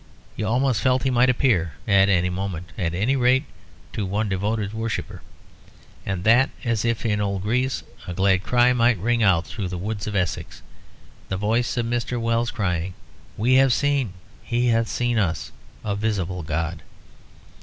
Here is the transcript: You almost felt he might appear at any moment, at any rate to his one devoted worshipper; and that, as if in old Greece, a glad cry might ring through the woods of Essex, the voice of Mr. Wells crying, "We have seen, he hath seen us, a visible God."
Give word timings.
You 0.35 0.47
almost 0.47 0.81
felt 0.81 1.03
he 1.03 1.11
might 1.11 1.29
appear 1.29 1.73
at 1.87 2.09
any 2.09 2.31
moment, 2.31 2.71
at 2.75 2.95
any 2.95 3.15
rate 3.15 3.45
to 3.93 4.01
his 4.03 4.09
one 4.09 4.27
devoted 4.29 4.73
worshipper; 4.73 5.21
and 6.07 6.23
that, 6.23 6.49
as 6.63 6.83
if 6.83 7.05
in 7.05 7.21
old 7.21 7.43
Greece, 7.43 7.83
a 8.07 8.13
glad 8.15 8.41
cry 8.41 8.73
might 8.73 8.97
ring 8.97 9.21
through 9.43 9.67
the 9.67 9.77
woods 9.77 10.07
of 10.07 10.15
Essex, 10.15 10.63
the 11.29 11.37
voice 11.37 11.77
of 11.77 11.85
Mr. 11.85 12.19
Wells 12.19 12.49
crying, 12.49 12.95
"We 13.37 13.53
have 13.61 13.71
seen, 13.73 14.13
he 14.41 14.69
hath 14.69 14.87
seen 14.87 15.19
us, 15.19 15.51
a 15.85 15.95
visible 15.95 16.41
God." 16.41 16.81